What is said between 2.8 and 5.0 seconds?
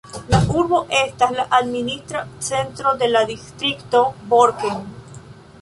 de la distrikto Borken.